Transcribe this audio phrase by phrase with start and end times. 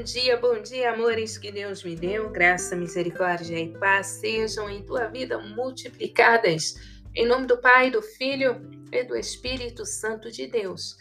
[0.00, 2.30] Bom dia, bom dia, amores que Deus me deu.
[2.30, 6.74] Graça, misericórdia e paz sejam em tua vida multiplicadas.
[7.14, 10.96] Em nome do Pai, do Filho e do Espírito Santo de Deus.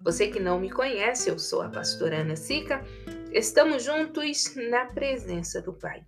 [0.00, 2.80] Você que não me conhece, eu sou a pastora Ana Sica.
[3.32, 6.04] Estamos juntos na presença do Pai.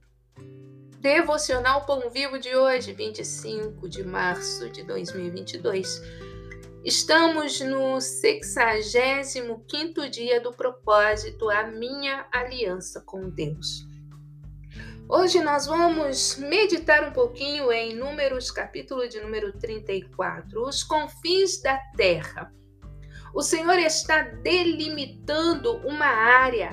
[1.01, 6.01] Devocional Pão Vivo de hoje, 25 de março de 2022
[6.87, 13.85] Estamos no 65 dia do propósito A Minha Aliança com Deus.
[15.09, 21.77] Hoje nós vamos meditar um pouquinho em Números, capítulo de número 34, os confins da
[21.97, 22.55] terra.
[23.35, 26.71] O Senhor está delimitando uma área,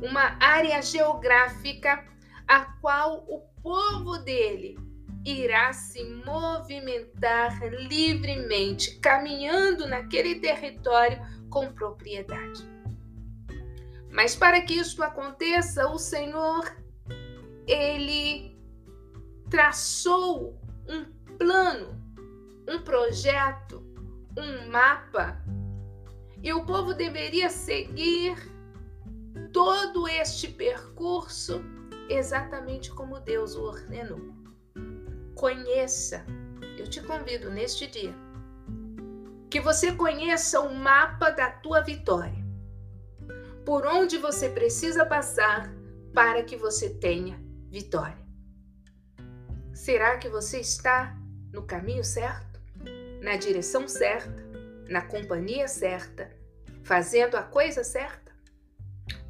[0.00, 2.02] uma área geográfica
[2.48, 4.78] a qual o povo dele
[5.24, 12.68] irá se movimentar livremente, caminhando naquele território com propriedade.
[14.10, 16.64] Mas para que isso aconteça, o Senhor
[17.66, 18.58] ele
[19.48, 21.04] traçou um
[21.36, 22.00] plano,
[22.68, 23.84] um projeto,
[24.36, 25.42] um mapa,
[26.42, 28.36] e o povo deveria seguir
[29.52, 31.62] todo este percurso
[32.08, 34.39] exatamente como Deus o ordenou.
[35.40, 36.22] Conheça,
[36.76, 38.14] eu te convido neste dia,
[39.48, 42.44] que você conheça o mapa da tua vitória.
[43.64, 45.72] Por onde você precisa passar
[46.12, 48.18] para que você tenha vitória.
[49.72, 51.16] Será que você está
[51.54, 52.60] no caminho certo?
[53.22, 54.44] Na direção certa?
[54.90, 56.30] Na companhia certa?
[56.84, 58.30] Fazendo a coisa certa?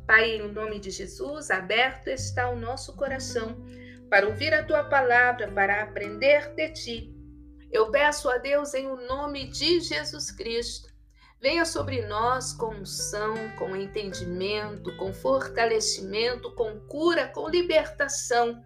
[0.08, 3.56] Pai, em nome de Jesus, aberto está o nosso coração
[4.10, 7.14] para ouvir a tua palavra, para aprender de ti.
[7.70, 10.90] Eu peço a Deus em o nome de Jesus Cristo.
[11.40, 18.62] Venha sobre nós com unção, com entendimento, com fortalecimento, com cura, com libertação.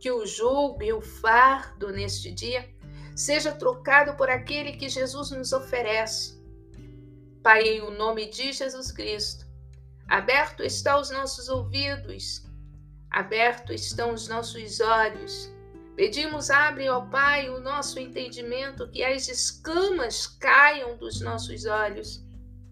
[0.00, 2.68] Que o jugo e o fardo neste dia
[3.14, 6.36] seja trocado por aquele que Jesus nos oferece.
[7.40, 9.46] Pai, em o nome de Jesus Cristo,
[10.08, 12.45] aberto está os nossos ouvidos
[13.16, 15.50] Abertos estão os nossos olhos.
[15.96, 22.22] Pedimos, abre, ó Pai, o nosso entendimento, que as escamas caiam dos nossos olhos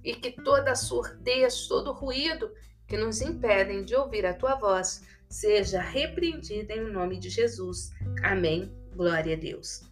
[0.04, 2.52] e que toda surdez, todo ruído
[2.86, 5.00] que nos impedem de ouvir a tua voz
[5.30, 7.90] seja repreendida em nome de Jesus.
[8.22, 8.70] Amém.
[8.94, 9.90] Glória a Deus.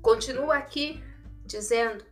[0.00, 1.04] Continua aqui
[1.44, 2.06] dizendo: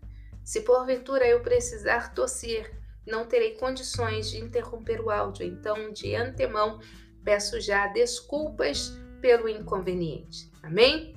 [0.45, 2.71] se porventura eu precisar tossir,
[3.07, 6.81] não terei condições de interromper o áudio, então de antemão
[7.25, 10.51] peço já desculpas pelo inconveniente.
[10.63, 11.15] Amém?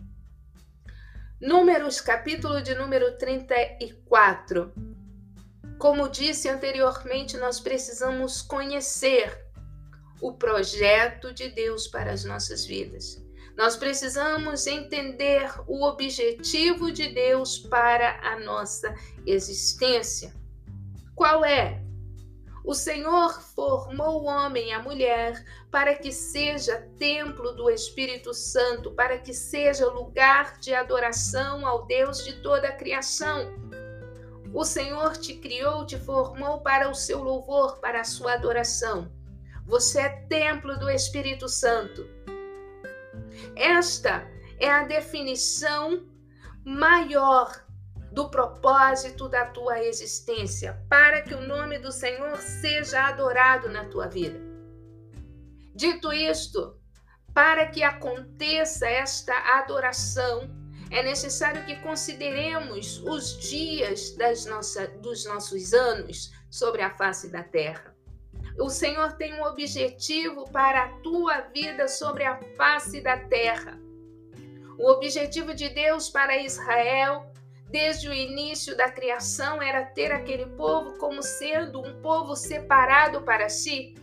[1.39, 4.73] Números, capítulo de número 34.
[5.77, 9.45] Como disse anteriormente, nós precisamos conhecer
[10.21, 13.23] o projeto de Deus para as nossas vidas.
[13.55, 18.93] Nós precisamos entender o objetivo de Deus para a nossa
[19.25, 20.33] existência.
[21.15, 21.78] Qual é?
[22.69, 28.91] O Senhor formou o homem e a mulher para que seja templo do Espírito Santo,
[28.91, 33.51] para que seja lugar de adoração ao Deus de toda a criação.
[34.53, 39.11] O Senhor te criou, te formou para o seu louvor, para a sua adoração.
[39.65, 42.07] Você é templo do Espírito Santo.
[43.55, 44.29] Esta
[44.59, 46.05] é a definição
[46.63, 47.65] maior
[48.19, 54.07] do propósito da tua existência, para que o nome do Senhor seja adorado na tua
[54.07, 54.37] vida.
[55.73, 56.77] Dito isto,
[57.33, 60.49] para que aconteça esta adoração,
[60.91, 67.41] é necessário que consideremos os dias das nossa, dos nossos anos sobre a face da
[67.41, 67.95] terra.
[68.59, 73.79] O Senhor tem um objetivo para a tua vida sobre a face da terra.
[74.77, 77.28] O objetivo de Deus para Israel
[77.69, 83.47] desde o início da criação era ter aquele povo como sendo um povo separado para
[83.47, 83.95] si,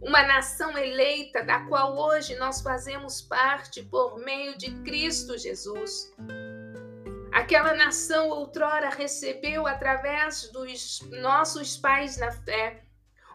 [0.00, 6.14] uma nação eleita da qual hoje nós fazemos parte por meio de Cristo Jesus.
[7.32, 12.82] Aquela nação outrora recebeu através dos nossos pais na fé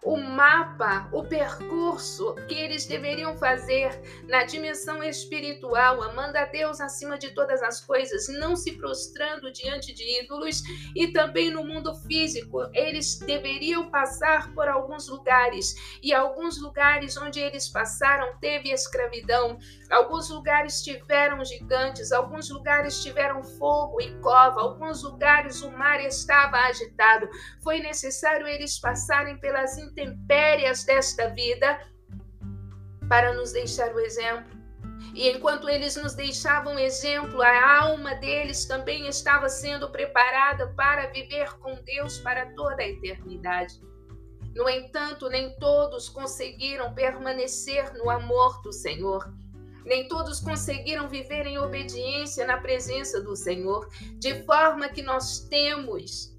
[0.06, 7.18] o mapa, o percurso que eles deveriam fazer na dimensão espiritual, amando a Deus acima
[7.18, 10.62] de todas as coisas, não se prostrando diante de ídolos,
[10.96, 17.40] e também no mundo físico, eles deveriam passar por alguns lugares, e alguns lugares onde
[17.40, 19.58] eles passaram teve escravidão,
[19.90, 26.58] alguns lugares tiveram gigantes, alguns lugares tiveram fogo e cova, alguns lugares o mar estava
[26.58, 27.28] agitado.
[27.63, 31.80] Foi necessário eles passarem pelas intempérias desta vida
[33.07, 34.53] para nos deixar o exemplo.
[35.13, 41.53] E enquanto eles nos deixavam exemplo, a alma deles também estava sendo preparada para viver
[41.59, 43.80] com Deus para toda a eternidade.
[44.53, 49.33] No entanto, nem todos conseguiram permanecer no amor do Senhor.
[49.86, 53.88] Nem todos conseguiram viver em obediência na presença do Senhor,
[54.18, 56.36] de forma que nós temos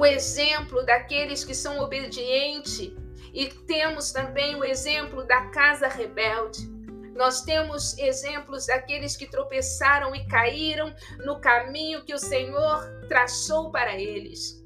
[0.00, 2.90] o exemplo daqueles que são obedientes
[3.34, 6.66] e temos também o exemplo da casa rebelde.
[7.14, 13.94] Nós temos exemplos daqueles que tropeçaram e caíram no caminho que o Senhor traçou para
[13.94, 14.64] eles.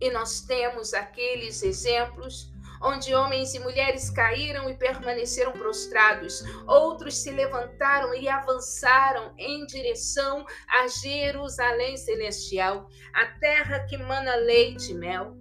[0.00, 2.52] E nós temos aqueles exemplos
[2.82, 10.44] onde homens e mulheres caíram e permaneceram prostrados, outros se levantaram e avançaram em direção
[10.68, 15.36] a Jerusalém celestial, a terra que mana leite e mel.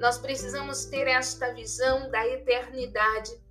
[0.00, 3.41] Nós precisamos ter esta visão da eternidade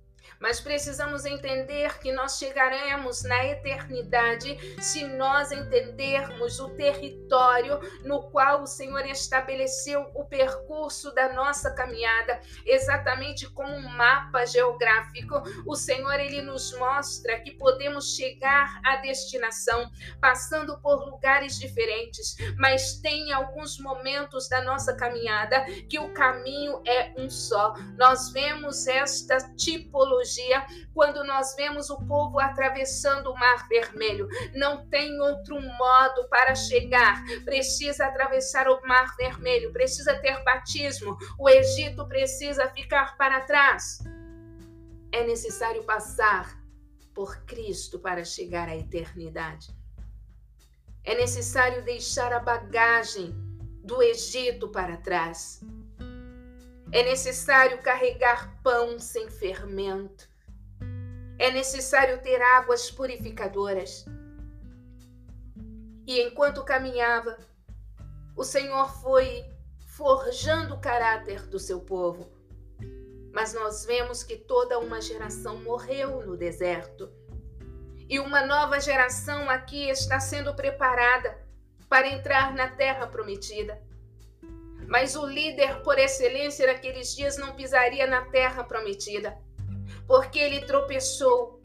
[0.42, 8.62] mas precisamos entender que nós chegaremos na eternidade se nós entendermos o território no qual
[8.62, 15.40] o Senhor estabeleceu o percurso da nossa caminhada, exatamente como um mapa geográfico.
[15.64, 19.88] O Senhor ele nos mostra que podemos chegar à destinação
[20.20, 27.14] passando por lugares diferentes, mas tem alguns momentos da nossa caminhada que o caminho é
[27.16, 27.74] um só.
[27.96, 30.31] Nós vemos esta tipologia
[30.94, 34.28] quando nós vemos o povo atravessando o Mar Vermelho.
[34.54, 37.22] Não tem outro modo para chegar.
[37.44, 41.16] Precisa atravessar o Mar Vermelho, precisa ter batismo.
[41.38, 43.98] O Egito precisa ficar para trás.
[45.10, 46.58] É necessário passar
[47.14, 49.74] por Cristo para chegar à eternidade.
[51.04, 53.34] É necessário deixar a bagagem
[53.84, 55.60] do Egito para trás.
[56.92, 60.28] É necessário carregar pão sem fermento.
[61.38, 64.04] É necessário ter águas purificadoras.
[66.06, 67.38] E enquanto caminhava,
[68.36, 69.42] o Senhor foi
[69.86, 72.30] forjando o caráter do seu povo.
[73.32, 77.10] Mas nós vemos que toda uma geração morreu no deserto.
[78.06, 81.40] E uma nova geração aqui está sendo preparada
[81.88, 83.82] para entrar na terra prometida.
[84.92, 89.34] Mas o líder por excelência naqueles dias não pisaria na terra prometida,
[90.06, 91.62] porque ele tropeçou,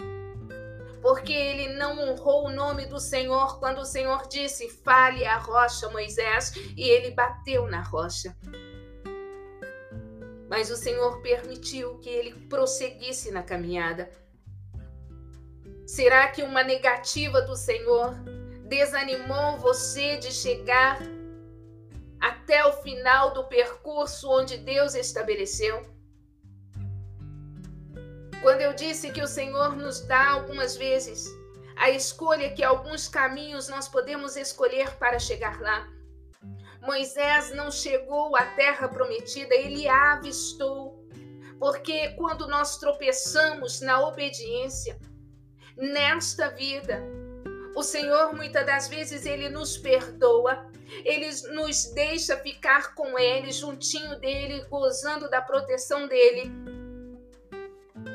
[1.02, 5.90] porque ele não honrou o nome do Senhor quando o Senhor disse: Fale a rocha,
[5.90, 8.34] Moisés, e ele bateu na rocha.
[10.50, 14.10] Mas o Senhor permitiu que ele prosseguisse na caminhada.
[15.86, 18.14] Será que uma negativa do Senhor
[18.70, 21.17] desanimou você de chegar
[22.20, 25.86] até o final do percurso onde Deus estabeleceu.
[28.42, 31.28] Quando eu disse que o Senhor nos dá algumas vezes
[31.78, 35.88] a escolha que alguns caminhos nós podemos escolher para chegar lá.
[36.82, 41.08] Moisés não chegou à terra prometida, ele a avistou.
[41.60, 44.98] Porque quando nós tropeçamos na obediência,
[45.76, 47.04] nesta vida,
[47.78, 50.66] o Senhor muitas das vezes ele nos perdoa,
[51.06, 56.52] ele nos deixa ficar com ele, juntinho dele, gozando da proteção dele.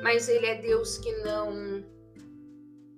[0.02, 1.85] Mas ele é Deus que não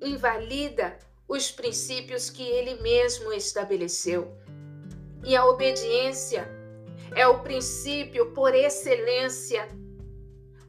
[0.01, 4.35] invalida os princípios que ele mesmo estabeleceu.
[5.23, 6.49] E a obediência
[7.15, 9.69] é o princípio por excelência.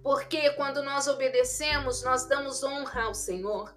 [0.03, 3.73] Porque quando nós obedecemos, nós damos honra ao Senhor.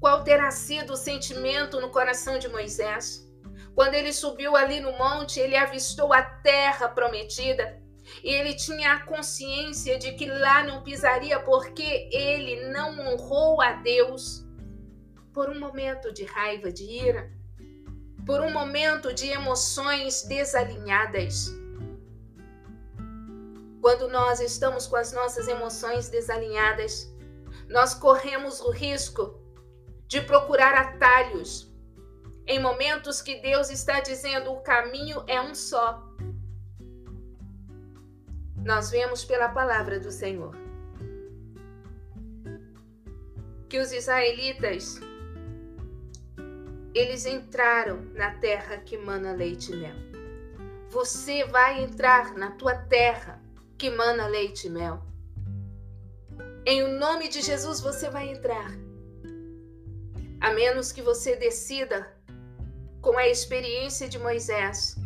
[0.00, 3.30] Qual terá sido o sentimento no coração de Moisés?
[3.74, 7.78] Quando ele subiu ali no monte, ele avistou a terra prometida.
[8.24, 13.74] E ele tinha a consciência de que lá não pisaria porque ele não honrou a
[13.74, 14.42] Deus.
[15.34, 17.30] Por um momento de raiva, de ira,
[18.26, 21.54] por um momento de emoções desalinhadas.
[23.82, 27.06] Quando nós estamos com as nossas emoções desalinhadas,
[27.68, 29.39] nós corremos o risco
[30.10, 31.72] de procurar atalhos.
[32.44, 36.04] Em momentos que Deus está dizendo o caminho é um só.
[38.56, 40.52] Nós vemos pela palavra do Senhor
[43.68, 44.98] que os israelitas
[46.92, 49.94] eles entraram na terra que mana leite e mel.
[50.88, 53.40] Você vai entrar na tua terra
[53.78, 55.00] que mana leite e mel.
[56.66, 58.79] Em nome de Jesus você vai entrar
[60.40, 62.16] a menos que você decida,
[63.00, 64.96] com a experiência de Moisés,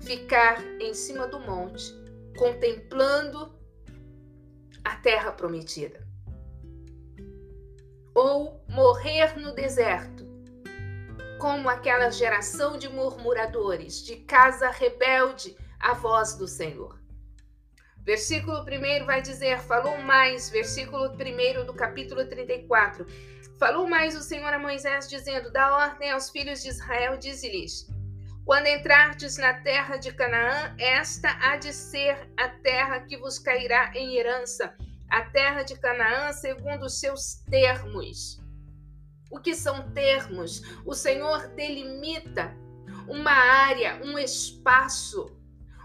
[0.00, 1.94] ficar em cima do monte,
[2.36, 3.54] contemplando
[4.84, 6.06] a terra prometida.
[8.14, 10.26] Ou morrer no deserto,
[11.38, 16.98] como aquela geração de murmuradores, de casa rebelde à voz do Senhor.
[18.02, 23.06] Versículo 1 vai dizer: falou mais, versículo 1 do capítulo 34.
[23.60, 27.86] Falou mais o Senhor a Moisés, dizendo: Dá ordem aos filhos de Israel, dize-lhes:
[28.46, 33.92] Quando entrardes na terra de Canaã, esta há de ser a terra que vos cairá
[33.94, 34.74] em herança,
[35.10, 38.40] a terra de Canaã segundo os seus termos.
[39.30, 40.62] O que são termos?
[40.86, 42.56] O Senhor delimita
[43.06, 45.38] uma área, um espaço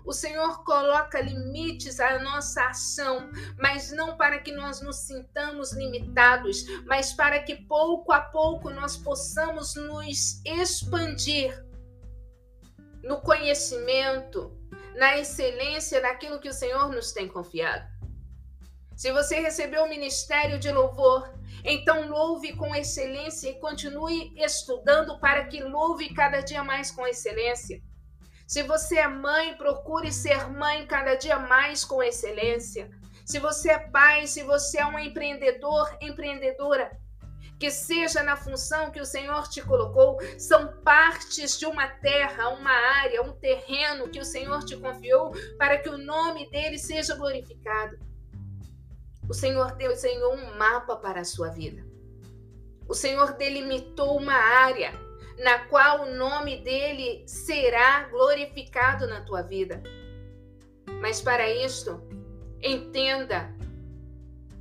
[0.06, 6.64] o Senhor coloca limites à nossa ação, mas não para que nós nos sintamos limitados,
[6.86, 11.66] mas para que pouco a pouco nós possamos nos expandir
[13.04, 14.56] no conhecimento,
[14.96, 17.86] na excelência daquilo que o Senhor nos tem confiado.
[18.96, 21.34] Se você recebeu o ministério de louvor,
[21.64, 27.82] então louve com excelência e continue estudando para que louve cada dia mais com excelência.
[28.48, 32.90] Se você é mãe, procure ser mãe cada dia mais com excelência.
[33.26, 36.92] Se você é pai, se você é um empreendedor, empreendedora,
[37.60, 42.72] que seja na função que o Senhor te colocou, são partes de uma terra, uma
[42.72, 47.98] área, um terreno que o Senhor te confiou para que o nome dele seja glorificado.
[49.28, 51.84] O Senhor desenhou um mapa para a sua vida.
[52.88, 54.94] O Senhor delimitou uma área
[55.38, 59.82] na qual o nome dele será glorificado na tua vida.
[61.02, 62.02] Mas para isto,
[62.62, 63.54] entenda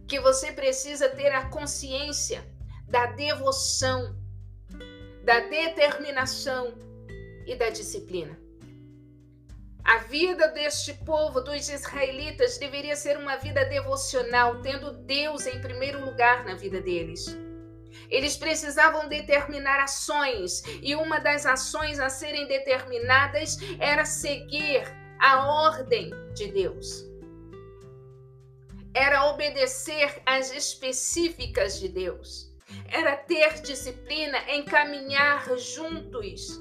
[0.07, 2.45] que você precisa ter a consciência
[2.89, 4.17] da devoção,
[5.25, 6.75] da determinação
[7.47, 8.39] e da disciplina.
[9.83, 16.03] A vida deste povo, dos israelitas, deveria ser uma vida devocional, tendo Deus em primeiro
[16.05, 17.44] lugar na vida deles.
[18.11, 24.83] Eles precisavam determinar ações, e uma das ações a serem determinadas era seguir
[25.21, 27.05] a ordem de Deus.
[28.95, 32.53] Era obedecer às específicas de Deus.
[32.89, 36.61] Era ter disciplina em caminhar juntos,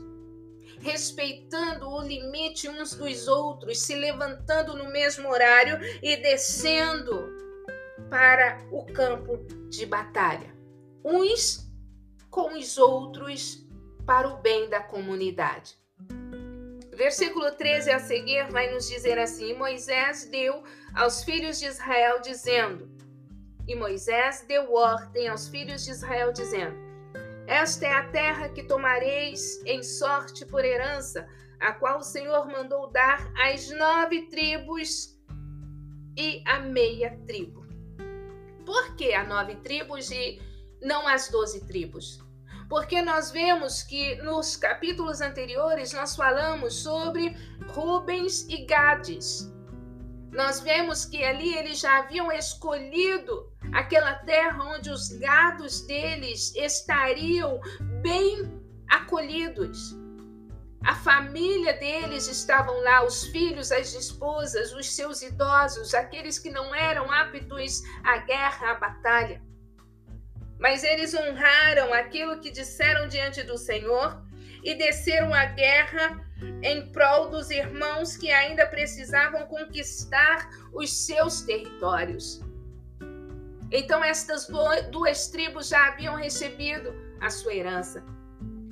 [0.81, 7.31] respeitando o limite uns dos outros, se levantando no mesmo horário e descendo
[8.09, 9.37] para o campo
[9.69, 10.52] de batalha
[11.03, 11.67] uns
[12.29, 13.63] com os outros
[14.05, 15.77] para o bem da comunidade.
[16.95, 20.63] Versículo 13 a seguir vai nos dizer assim: Moisés deu
[20.95, 22.89] aos filhos de Israel, dizendo,
[23.67, 26.75] e Moisés deu ordem aos filhos de Israel, dizendo:
[27.47, 31.27] Esta é a terra que tomareis em sorte por herança,
[31.59, 35.17] a qual o Senhor mandou dar às nove tribos
[36.17, 37.65] e a meia tribo.
[38.65, 40.39] Por que a nove tribos e
[40.83, 42.19] não as doze tribos.
[42.69, 47.35] Porque nós vemos que nos capítulos anteriores nós falamos sobre
[47.67, 49.51] Rubens e Gades.
[50.31, 57.59] Nós vemos que ali eles já haviam escolhido aquela terra onde os gados deles estariam
[58.01, 58.59] bem
[58.89, 59.95] acolhidos.
[60.83, 66.73] A família deles estavam lá, os filhos, as esposas, os seus idosos, aqueles que não
[66.75, 69.52] eram aptos à guerra, à batalha
[70.63, 74.23] mas eles honraram aquilo que disseram diante do Senhor
[74.63, 76.25] e desceram à guerra
[76.61, 82.41] em prol dos irmãos que ainda precisavam conquistar os seus territórios.
[83.69, 84.47] Então, estas
[84.89, 88.01] duas tribos já haviam recebido a sua herança.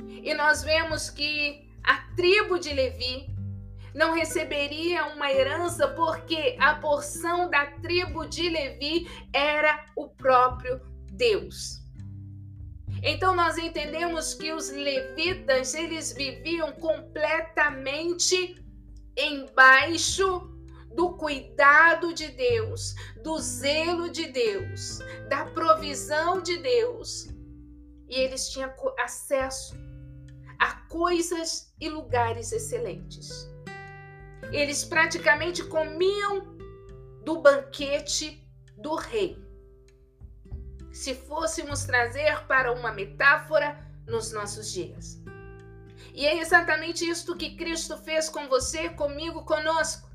[0.07, 3.27] E nós vemos que a tribo de Levi
[3.93, 10.79] não receberia uma herança porque a porção da tribo de Levi era o próprio
[11.12, 11.81] Deus.
[13.03, 18.63] Então nós entendemos que os levitas, eles viviam completamente
[19.17, 20.48] embaixo
[20.93, 22.93] do cuidado de Deus,
[23.24, 27.27] do zelo de Deus, da provisão de Deus.
[28.08, 29.74] E eles tinham acesso
[30.60, 33.50] a coisas e lugares excelentes.
[34.51, 36.55] Eles praticamente comiam
[37.24, 38.46] do banquete
[38.77, 39.50] do rei
[41.01, 45.20] se fôssemos trazer para uma metáfora nos nossos dias.
[46.13, 50.08] E é exatamente isto que Cristo fez com você, comigo, conosco.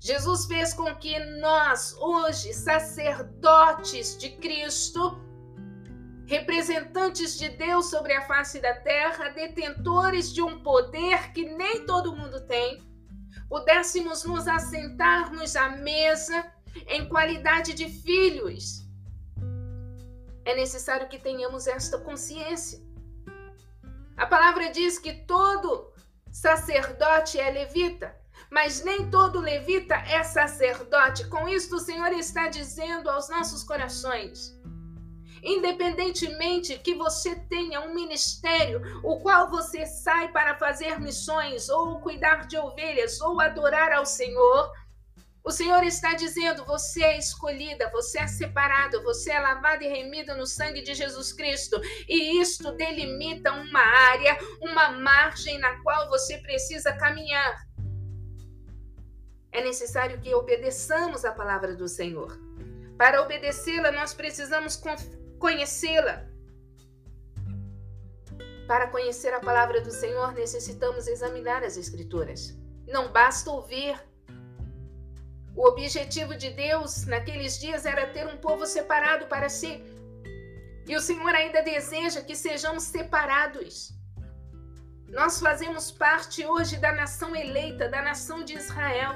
[0.00, 5.20] Jesus fez com que nós, hoje, sacerdotes de Cristo,
[6.24, 12.14] representantes de Deus sobre a face da terra, detentores de um poder que nem todo
[12.14, 12.80] mundo tem,
[13.48, 16.46] pudéssemos nos assentarmos à mesa
[16.86, 18.88] em qualidade de filhos.
[20.50, 22.80] É necessário que tenhamos esta consciência.
[24.16, 25.92] A palavra diz que todo
[26.28, 28.12] sacerdote é levita,
[28.50, 31.28] mas nem todo levita é sacerdote.
[31.28, 34.60] Com isto, o Senhor está dizendo aos nossos corações
[35.42, 42.46] Independentemente que você tenha um ministério, o qual você sai para fazer missões, ou cuidar
[42.46, 44.70] de ovelhas, ou adorar ao Senhor,
[45.42, 50.34] o Senhor está dizendo: você é escolhida, você é separada, você é lavada e remida
[50.34, 51.80] no sangue de Jesus Cristo.
[52.08, 57.70] E isto delimita uma área, uma margem na qual você precisa caminhar.
[59.52, 62.38] É necessário que obedeçamos a palavra do Senhor.
[62.96, 64.80] Para obedecê-la, nós precisamos
[65.38, 66.28] conhecê-la.
[68.68, 72.56] Para conhecer a palavra do Senhor, necessitamos examinar as Escrituras.
[72.86, 74.09] Não basta ouvir.
[75.60, 79.84] O objetivo de Deus naqueles dias era ter um povo separado para si.
[80.88, 83.92] E o Senhor ainda deseja que sejamos separados.
[85.08, 89.14] Nós fazemos parte hoje da nação eleita, da nação de Israel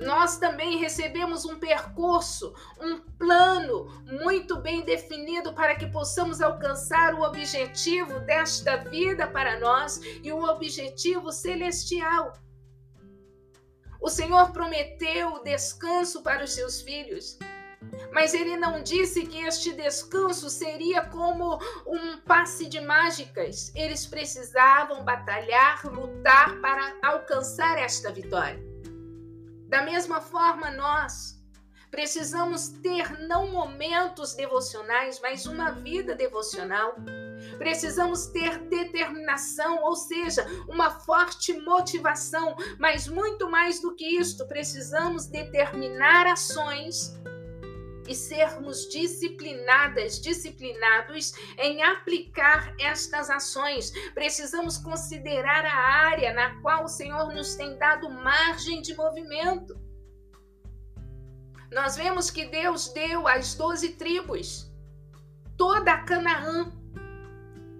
[0.00, 3.86] nós também recebemos um percurso, um plano
[4.22, 10.44] muito bem definido para que possamos alcançar o objetivo desta vida para nós e o
[10.44, 12.32] objetivo celestial.
[14.08, 17.38] O Senhor prometeu descanso para os seus filhos.
[18.10, 23.70] Mas ele não disse que este descanso seria como um passe de mágicas.
[23.74, 28.58] Eles precisavam batalhar, lutar para alcançar esta vitória.
[29.68, 31.38] Da mesma forma, nós
[31.90, 36.96] precisamos ter não momentos devocionais, mas uma vida devocional.
[37.56, 45.26] Precisamos ter determinação, ou seja, uma forte motivação, mas muito mais do que isto, precisamos
[45.26, 47.18] determinar ações
[48.08, 53.92] e sermos disciplinadas, disciplinados em aplicar estas ações.
[54.14, 55.76] Precisamos considerar a
[56.08, 59.78] área na qual o Senhor nos tem dado margem de movimento.
[61.70, 64.72] Nós vemos que Deus deu às doze tribos
[65.58, 66.72] toda a Canaã.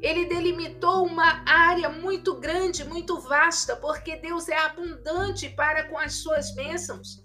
[0.01, 6.15] Ele delimitou uma área muito grande, muito vasta, porque Deus é abundante para com as
[6.15, 7.25] suas bênçãos.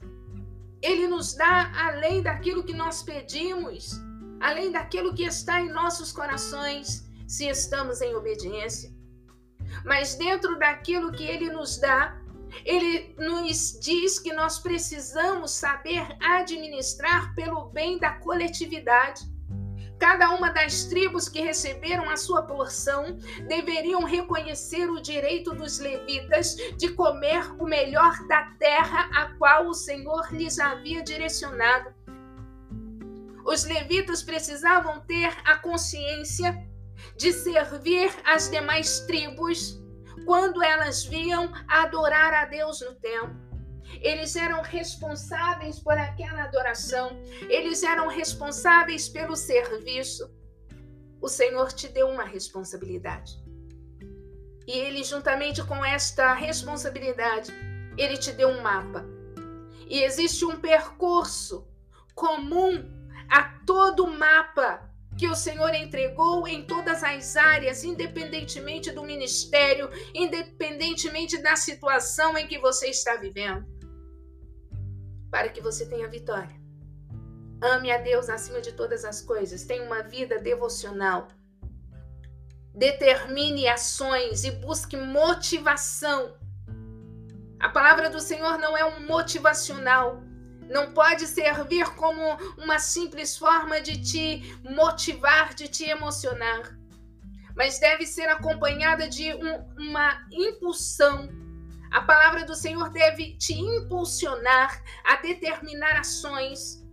[0.81, 4.01] Ele nos dá além daquilo que nós pedimos,
[4.39, 8.91] além daquilo que está em nossos corações, se estamos em obediência.
[9.85, 12.19] Mas dentro daquilo que ele nos dá,
[12.65, 19.21] ele nos diz que nós precisamos saber administrar pelo bem da coletividade.
[19.99, 26.55] Cada uma das tribos que receberam a sua porção deveriam reconhecer o direito dos levitas
[26.77, 31.93] de comer o melhor da terra a qual o Senhor lhes havia direcionado.
[33.45, 36.57] Os levitas precisavam ter a consciência
[37.17, 39.81] de servir as demais tribos
[40.25, 43.42] quando elas viam adorar a Deus no templo.
[44.01, 47.11] Eles eram responsáveis por aquela adoração,
[47.49, 50.29] eles eram responsáveis pelo serviço.
[51.21, 53.41] O Senhor te deu uma responsabilidade.
[54.67, 57.51] E ele, juntamente com esta responsabilidade,
[57.97, 59.05] ele te deu um mapa.
[59.87, 61.67] E existe um percurso
[62.15, 62.89] comum
[63.29, 71.37] a todo mapa que o Senhor entregou em todas as áreas, independentemente do ministério, independentemente
[71.37, 73.72] da situação em que você está vivendo
[75.33, 76.55] para que você tenha vitória.
[77.59, 79.63] Ame a Deus acima de todas as coisas.
[79.63, 81.27] Tenha uma vida devocional.
[82.71, 86.37] Determine ações e busque motivação.
[87.59, 90.21] A palavra do Senhor não é um motivacional.
[90.69, 92.21] Não pode servir como
[92.55, 96.77] uma simples forma de te motivar, de te emocionar.
[97.55, 101.27] Mas deve ser acompanhada de um, uma impulsão
[101.93, 106.83] a palavra do Senhor deve te impulsionar a determinar ações.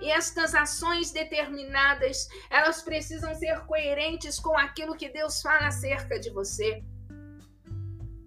[0.00, 6.28] E estas ações determinadas, elas precisam ser coerentes com aquilo que Deus fala acerca de
[6.30, 6.82] você.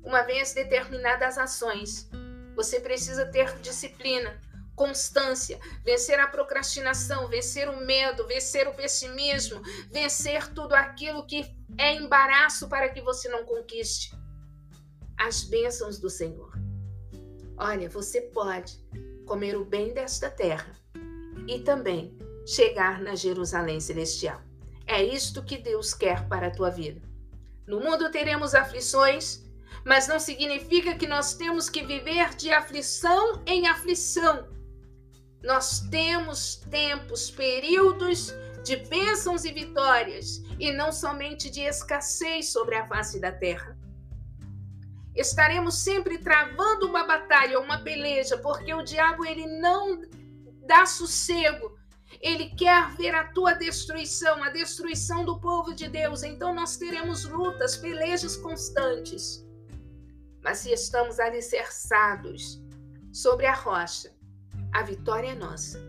[0.05, 2.09] Uma vez determinadas ações,
[2.55, 4.39] você precisa ter disciplina,
[4.73, 11.93] constância, vencer a procrastinação, vencer o medo, vencer o pessimismo, vencer tudo aquilo que é
[11.93, 14.15] embaraço para que você não conquiste
[15.17, 16.53] as bênçãos do Senhor.
[17.57, 18.79] Olha, você pode
[19.25, 20.75] comer o bem desta terra
[21.47, 24.41] e também chegar na Jerusalém celestial.
[24.85, 27.01] É isto que Deus quer para a tua vida.
[27.65, 29.43] No mundo teremos aflições,
[29.83, 34.47] mas não significa que nós temos que viver de aflição em aflição.
[35.41, 42.87] Nós temos tempos, períodos de bênçãos e vitórias, e não somente de escassez sobre a
[42.87, 43.77] face da terra.
[45.15, 50.01] Estaremos sempre travando uma batalha, uma peleja, porque o diabo ele não
[50.67, 51.77] dá sossego.
[52.21, 56.23] Ele quer ver a tua destruição, a destruição do povo de Deus.
[56.23, 59.45] Então nós teremos lutas, pelejas constantes.
[60.43, 62.61] Mas se estamos alicerçados
[63.13, 64.13] sobre a rocha,
[64.73, 65.79] a vitória é nossa.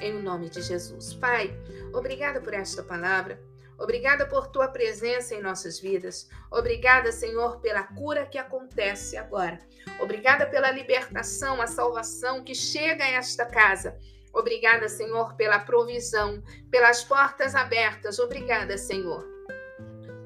[0.00, 1.14] Em nome de Jesus.
[1.14, 1.56] Pai,
[1.92, 3.40] obrigada por esta palavra.
[3.78, 6.28] Obrigada por tua presença em nossas vidas.
[6.50, 9.58] Obrigada, Senhor, pela cura que acontece agora.
[10.00, 13.98] Obrigada pela libertação, a salvação que chega a esta casa.
[14.32, 18.18] Obrigada, Senhor, pela provisão, pelas portas abertas.
[18.18, 19.24] Obrigada, Senhor,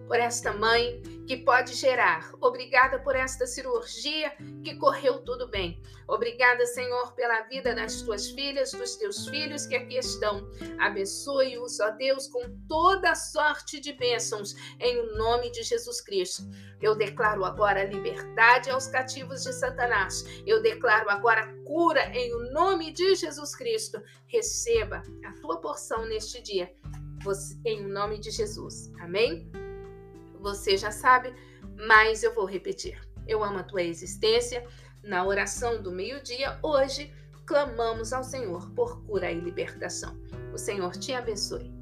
[0.07, 2.31] por esta mãe que pode gerar.
[2.41, 4.33] Obrigada por esta cirurgia
[4.65, 5.81] que correu tudo bem.
[6.09, 10.51] Obrigada, Senhor, pela vida das tuas filhas, dos teus filhos que aqui estão.
[10.79, 16.45] Abençoe-os, ó Deus, com toda sorte de bênçãos, em nome de Jesus Cristo.
[16.81, 20.25] Eu declaro agora liberdade aos cativos de Satanás.
[20.47, 24.03] Eu declaro agora cura em nome de Jesus Cristo.
[24.29, 26.73] Receba a tua porção neste dia.
[27.67, 28.91] Em nome de Jesus.
[29.01, 29.51] Amém?
[30.41, 31.35] Você já sabe,
[31.87, 32.99] mas eu vou repetir.
[33.27, 34.67] Eu amo a tua existência.
[35.03, 37.13] Na oração do meio-dia, hoje,
[37.47, 40.17] clamamos ao Senhor por cura e libertação.
[40.53, 41.78] O Senhor te abençoe.